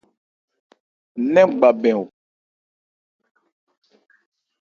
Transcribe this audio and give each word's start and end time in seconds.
Nɛ́n 1.31 1.49
gba 1.57 1.69
bɛn. 1.81 1.99